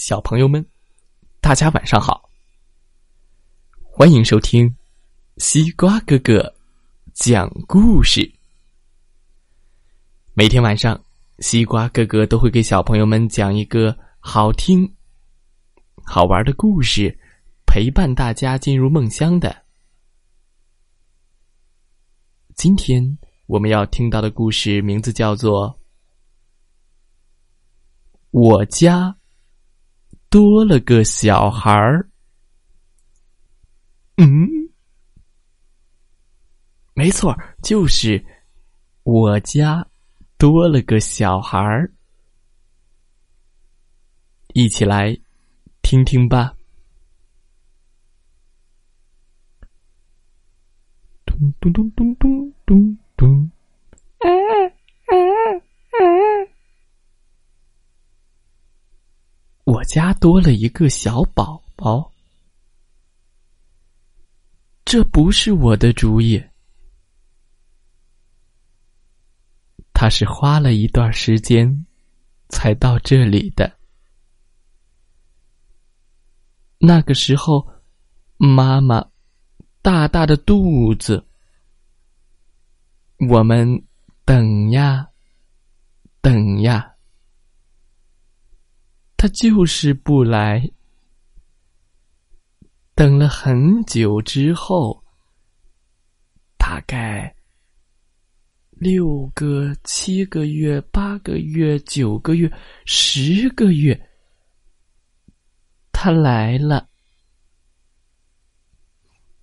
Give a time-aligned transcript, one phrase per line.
[0.00, 0.64] 小朋友们，
[1.42, 2.30] 大家晚上好！
[3.82, 4.74] 欢迎收听
[5.36, 6.54] 西瓜哥哥
[7.12, 8.32] 讲故事。
[10.32, 10.98] 每天晚上，
[11.40, 14.90] 西瓜哥哥都会给小朋友们讲一个好听、
[16.02, 17.14] 好玩的故事，
[17.66, 19.54] 陪伴大家进入梦乡的。
[22.54, 25.68] 今天我们要听到的故事名字叫做
[28.30, 29.10] 《我家》。
[30.30, 32.08] 多了个小孩儿，
[34.16, 34.48] 嗯，
[36.94, 38.24] 没错，就是
[39.02, 39.84] 我家
[40.38, 41.92] 多了个小孩儿，
[44.54, 45.18] 一起来
[45.82, 46.54] 听听吧。
[51.24, 53.50] 咚咚咚咚咚咚咚，
[54.20, 54.30] 哎
[55.06, 55.56] 哎
[55.98, 56.48] 哎！
[59.64, 62.12] 我家多了一个小宝宝，
[64.84, 66.40] 这不是我的主意，
[69.92, 71.84] 他是花了一段时间
[72.50, 73.76] 才到这里的。
[76.78, 77.68] 那个时候，
[78.36, 79.04] 妈妈
[79.82, 81.26] 大大的肚子，
[83.28, 83.84] 我们
[84.24, 85.08] 等呀，
[86.20, 86.89] 等呀。
[89.20, 90.66] 他就是不来。
[92.94, 95.04] 等了很久之后，
[96.56, 97.36] 大概
[98.70, 102.50] 六个、七个月、八个月、九个月、
[102.86, 104.08] 十个月，
[105.92, 106.88] 他来了。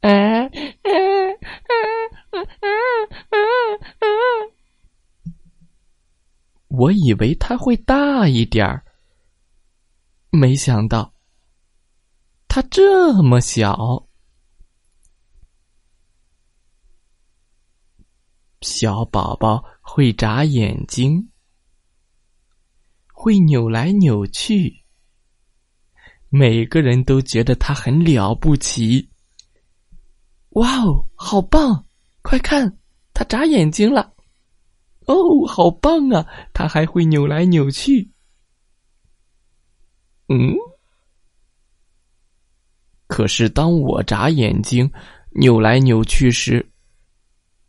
[0.00, 1.30] 哎哎哎
[2.32, 2.40] 哎
[3.30, 3.38] 哎
[4.00, 4.08] 哎！
[6.66, 8.84] 我以为他会大一点儿。
[10.30, 11.12] 没想到，
[12.46, 14.06] 他这么小。
[18.60, 21.30] 小宝宝会眨眼睛，
[23.12, 24.84] 会扭来扭去。
[26.28, 29.10] 每个人都觉得他很了不起。
[30.50, 31.86] 哇哦，好棒！
[32.22, 32.78] 快看，
[33.14, 34.14] 他眨眼睛了。
[35.06, 36.26] 哦，好棒啊！
[36.52, 38.09] 他还会扭来扭去。
[40.32, 40.54] 嗯，
[43.08, 44.88] 可是当我眨眼睛、
[45.30, 46.64] 扭来扭去时，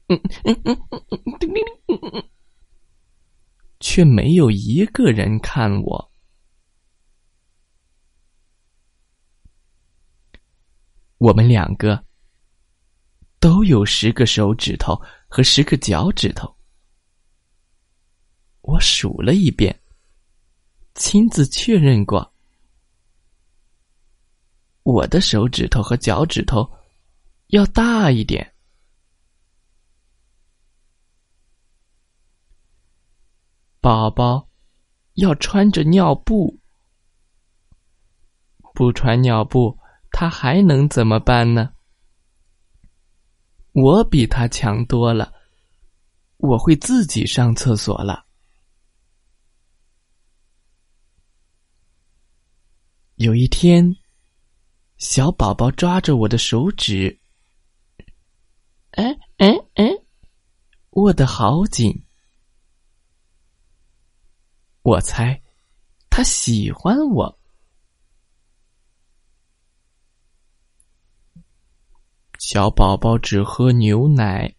[0.08, 2.24] 嗯嗯嗯嗯嗯，叮叮叮，嗯嗯，
[3.80, 6.12] 却没有一个人看我。
[11.18, 12.06] 我们两个
[13.40, 14.96] 都有十个手指头
[15.28, 16.56] 和十个脚趾头，
[18.62, 19.76] 我数了一遍，
[20.94, 22.32] 亲自确认过。
[24.92, 26.70] 我的手指头和脚趾头
[27.48, 28.54] 要大一点。
[33.80, 34.48] 宝宝
[35.14, 36.60] 要穿着尿布，
[38.74, 39.80] 不穿尿布
[40.12, 41.74] 他还能怎么办呢？
[43.72, 45.34] 我比他强多了，
[46.38, 48.26] 我会自己上厕所了。
[53.16, 53.96] 有一天。
[55.02, 57.20] 小宝宝抓着我的手指，
[58.92, 59.04] 哎
[59.38, 59.84] 哎哎，
[60.92, 61.92] 握得好紧。
[64.84, 65.42] 我猜
[66.08, 67.40] 他喜欢我。
[72.38, 74.56] 小宝宝只喝牛奶，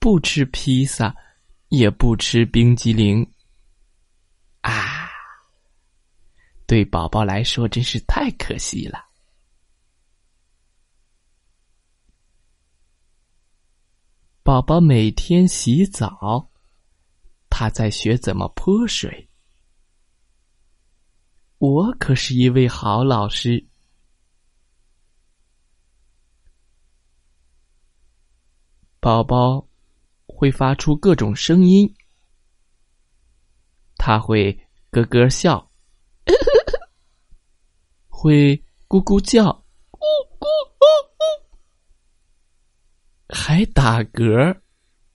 [0.00, 1.14] 不吃披萨，
[1.68, 3.31] 也不吃冰激凌。
[6.72, 8.98] 对宝宝来说真是太可惜了。
[14.42, 16.50] 宝宝每天洗澡，
[17.50, 19.28] 他在学怎么泼水。
[21.58, 23.68] 我可是一位好老师。
[28.98, 29.68] 宝宝
[30.24, 31.94] 会发出各种声音，
[33.96, 34.58] 他会
[34.90, 35.70] 咯咯笑。
[38.22, 38.54] 会
[38.86, 39.42] 咕咕叫，
[39.90, 39.98] 咕
[40.38, 40.46] 咕
[40.78, 40.86] 咕
[41.18, 41.26] 咕，
[43.28, 44.60] 还打嗝，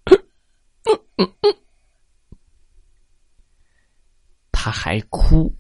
[4.52, 5.56] 他还哭，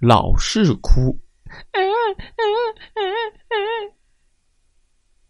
[0.00, 1.16] 老是哭，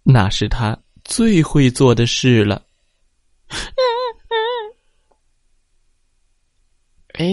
[0.04, 2.66] 那是他最会做的事了。
[7.08, 7.26] 哎，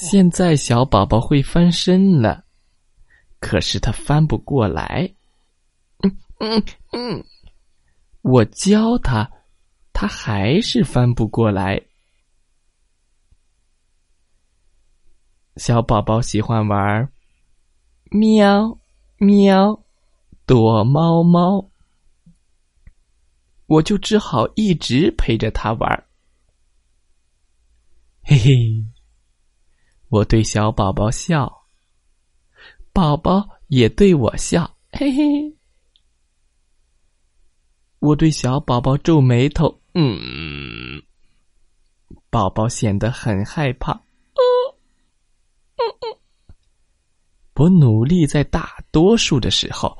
[0.00, 2.44] 现在小宝宝会翻身了，
[3.40, 5.12] 可是他翻不过来。
[5.98, 6.62] 嗯嗯
[6.92, 7.24] 嗯，
[8.22, 9.28] 我教他，
[9.92, 11.82] 他还是翻不过来。
[15.56, 17.12] 小宝宝喜欢玩
[18.12, 18.78] 喵
[19.16, 19.82] 喵
[20.46, 21.68] 躲猫猫，
[23.66, 26.04] 我就只好一直陪着他玩。
[28.22, 28.84] 嘿嘿，
[30.08, 31.66] 我对小宝宝笑，
[32.92, 35.56] 宝宝也对我笑，嘿嘿。
[37.98, 41.02] 我对小宝宝皱眉头，嗯，
[42.30, 43.92] 宝宝显得很害怕。
[43.92, 46.16] 嗯嗯。
[47.54, 49.98] 我努力在大多数的时候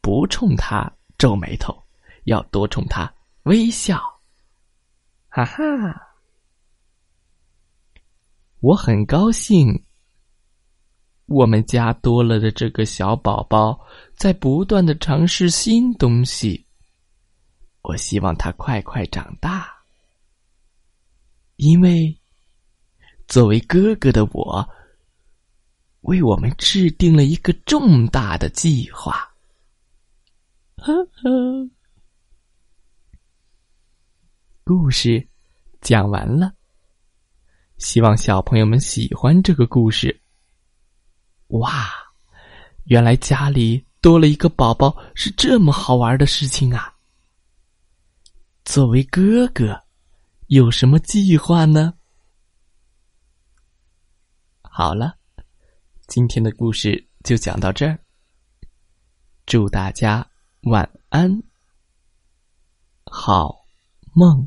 [0.00, 1.76] 不冲他皱眉头，
[2.24, 3.12] 要多冲他
[3.42, 4.00] 微笑。
[5.28, 6.11] 哈哈，
[8.62, 9.84] 我很高兴，
[11.26, 13.76] 我们家多了的这个小宝宝
[14.14, 16.64] 在不断的尝试新东西。
[17.82, 19.68] 我希望他快快长大，
[21.56, 22.16] 因为
[23.26, 24.68] 作为哥哥的我。
[26.02, 29.28] 为我们制定了一个重大的计划。
[30.78, 31.70] 呵呵，
[34.64, 35.28] 故事
[35.80, 36.52] 讲完了，
[37.82, 40.22] 希望小朋友们喜欢这个故事。
[41.48, 41.90] 哇，
[42.84, 46.94] 原来家里多了一个宝宝是这么好玩的事情啊！
[48.64, 49.82] 作为哥哥，
[50.46, 51.92] 有什么计划呢？
[54.62, 55.16] 好了。
[56.06, 57.98] 今天的故事就讲到这儿，
[59.44, 60.24] 祝大家
[60.62, 61.42] 晚安，
[63.06, 63.56] 好
[64.12, 64.46] 梦。